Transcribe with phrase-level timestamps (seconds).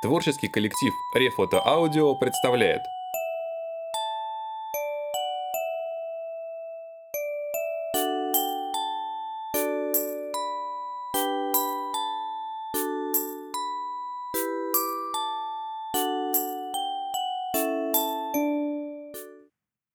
[0.00, 2.82] Творческий коллектив Рефото Аудио представляет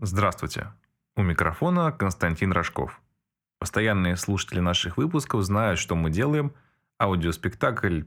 [0.00, 0.72] Здравствуйте.
[1.14, 3.00] У микрофона Константин Рожков.
[3.60, 6.52] Постоянные слушатели наших выпусков знают, что мы делаем
[6.98, 8.02] аудиоспектакль,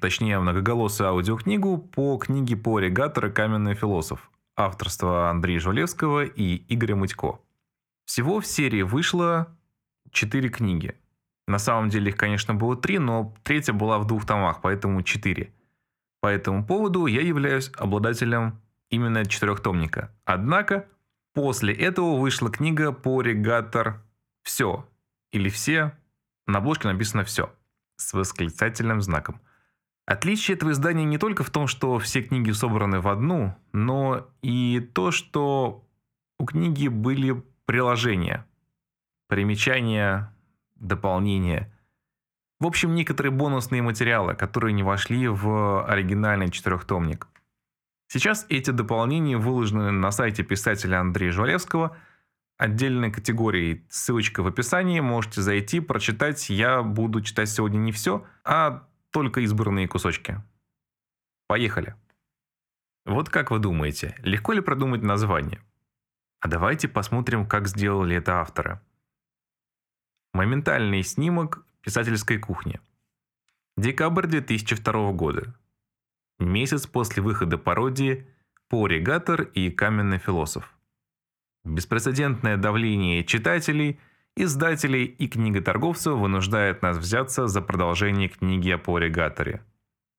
[0.00, 7.40] точнее многоголосую аудиокнигу по книге по «Регатор каменный философ» авторства Андрея Жвалевского и Игоря Мытько.
[8.04, 9.56] Всего в серии вышло
[10.10, 10.94] четыре книги.
[11.46, 15.52] На самом деле их, конечно, было три, но третья была в двух томах, поэтому четыре.
[16.20, 20.14] По этому поводу я являюсь обладателем именно четырехтомника.
[20.24, 20.86] Однако
[21.34, 24.02] после этого вышла книга по регатор
[24.42, 24.88] «Все»
[25.32, 25.92] или «Все».
[26.46, 27.52] На обложке написано «Все»
[27.96, 29.40] с восклицательным знаком.
[30.06, 34.80] Отличие этого издания не только в том, что все книги собраны в одну, но и
[34.80, 35.86] то, что
[36.38, 38.46] у книги были приложения,
[39.28, 40.34] примечания,
[40.74, 41.72] дополнения.
[42.60, 47.26] В общем, некоторые бонусные материалы, которые не вошли в оригинальный четырехтомник.
[48.08, 51.96] Сейчас эти дополнения выложены на сайте писателя Андрея Жвалевского
[52.58, 53.84] отдельной категорией.
[53.88, 56.50] Ссылочка в описании, можете зайти, прочитать.
[56.50, 60.42] Я буду читать сегодня не все, а только избранные кусочки.
[61.46, 61.94] Поехали.
[63.06, 65.62] Вот как вы думаете, легко ли продумать название?
[66.40, 68.80] А давайте посмотрим, как сделали это авторы.
[70.32, 72.80] Моментальный снимок писательской кухни.
[73.76, 75.54] Декабрь 2002 года.
[76.40, 78.26] Месяц после выхода пародии
[78.68, 80.76] по «Регатор» и «Каменный философ».
[81.64, 84.00] Беспрецедентное давление читателей,
[84.36, 89.64] издателей и книготорговцев вынуждает нас взяться за продолжение книги о Поригаторе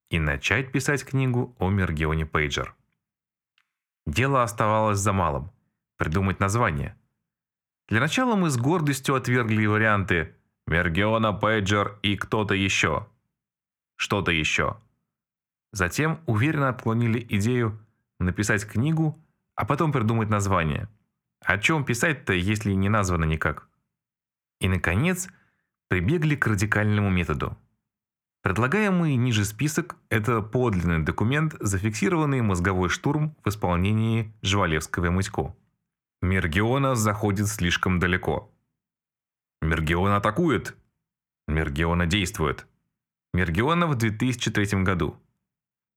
[0.09, 2.75] и начать писать книгу о Мергионе Пейджер.
[4.05, 5.51] Дело оставалось за малым–
[5.97, 6.95] придумать название.
[7.87, 10.35] Для начала мы с гордостью отвергли варианты
[10.67, 13.07] «Мергиона Пейджер» и «Кто-то еще».
[13.97, 14.77] Что-то еще.
[15.71, 17.79] Затем уверенно отклонили идею
[18.19, 19.19] написать книгу,
[19.55, 20.89] а потом придумать название–
[21.45, 23.67] о чем писать-то, если не названо никак?
[24.65, 25.27] И, наконец,
[25.89, 27.55] прибегли к радикальному методу.
[28.41, 35.55] Предлагаемый ниже список– это подлинный документ, зафиксированный мозговой штурм в исполнении Жвалевского и Мытько.
[36.23, 38.51] Мергиона заходит слишком далеко.
[39.61, 40.75] Мергиона атакует.
[41.47, 42.65] Мергиона действует.
[43.35, 45.15] Мергиона в 2003 году.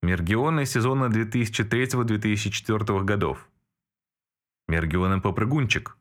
[0.02, 3.48] Мергиона сезона 2003-2004 годов.
[4.68, 5.96] Мергиона попрыгунчик.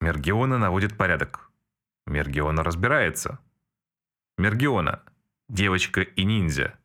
[0.00, 1.47] Мергиона наводит порядок.
[2.08, 3.38] Мергиона разбирается.
[4.38, 5.02] Мергиона.
[5.50, 6.78] Девочка и ниндзя.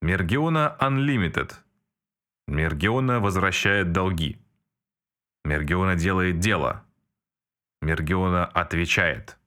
[0.00, 1.52] Мергиона Unlimited.
[2.48, 4.40] Мергиона возвращает долги.
[5.44, 6.84] Мергиона делает дело.
[7.82, 9.38] Мергиона отвечает.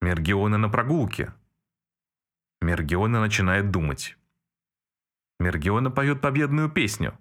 [0.00, 1.34] Мергиона на прогулке.
[2.60, 4.16] Мергиона начинает думать.
[5.40, 7.18] Мергиона поет победную песню.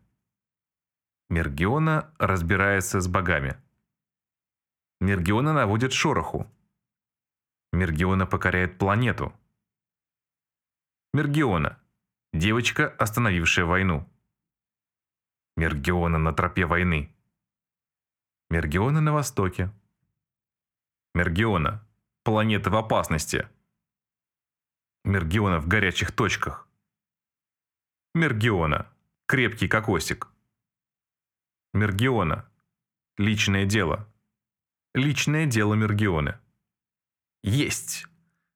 [1.29, 3.57] Мергиона разбирается с богами.
[4.99, 6.47] Мергиона наводит шороху.
[7.73, 9.33] Мергиона покоряет планету.
[11.13, 11.79] Мергиона.
[12.33, 14.07] Девочка, остановившая войну.
[15.55, 17.13] Мергиона на тропе войны.
[18.49, 19.71] Мергиона на востоке.
[21.13, 21.85] Мергиона.
[22.23, 23.49] Планета в опасности.
[25.03, 26.69] Мергиона в горячих точках.
[28.13, 28.91] Мергиона.
[29.25, 30.29] Крепкий кокосик.
[31.73, 32.49] Мергиона.
[33.17, 34.07] Личное дело.
[34.93, 36.39] Личное дело Мергионы.
[37.47, 38.07] Есть!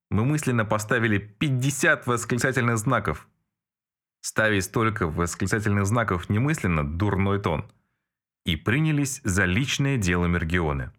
[0.09, 3.29] Мы мысленно поставили 50 восклицательных знаков.
[4.19, 7.71] Ставить столько восклицательных знаков немысленно– дурной тон.
[8.45, 10.91] И принялись за личное дело Мергионы.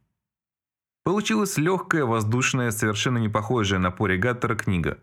[1.04, 4.98] Получилась легкая, воздушная, совершенно не похожая на поригатора книга.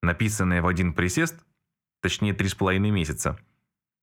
[0.00, 1.44] Написанная в один присест,
[2.02, 3.36] точнее три с половиной месяца–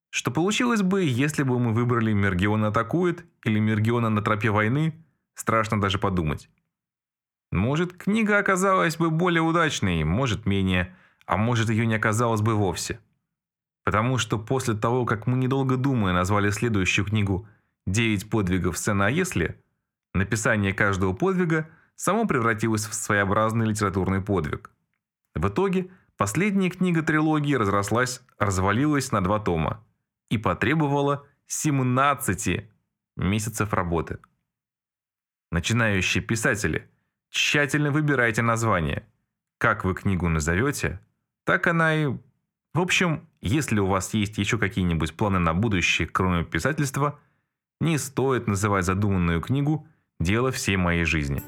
[0.10, 4.94] что получилось бы, если бы мы выбрали Мергион атакует или Мергиона на тропе войны,
[5.34, 6.52] страшно даже подумать.
[7.54, 10.96] Может, книга оказалась бы более удачной, может менее,
[11.26, 13.00] а может ее не оказалось бы вовсе.
[13.86, 17.48] Потому что после того, как мы недолго думая назвали следующую книгу
[17.86, 19.62] «Девять подвигов сцена если»,
[20.14, 24.72] написание каждого подвига само превратилось в своеобразный литературный подвиг.
[25.36, 29.84] В итоге последняя книга трилогии разрослась, развалилась на два тома–
[30.34, 32.68] и потребовала 17
[33.18, 34.18] месяцев работы.
[35.52, 36.90] Начинающие писатели,
[37.34, 39.04] тщательно выбирайте название.
[39.58, 41.00] Как вы книгу назовете,
[41.46, 42.08] так она и
[42.74, 47.20] В общем, если у вас есть еще какие-нибудь планы на будущее, кроме писательства,
[47.80, 49.88] не стоит называть задуманную книгу
[50.20, 51.44] «Дело всей моей жизни».